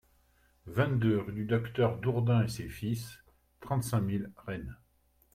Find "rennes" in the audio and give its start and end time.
4.47-4.75